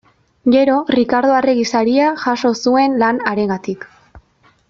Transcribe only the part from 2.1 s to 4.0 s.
jaso zuen lan harengatik.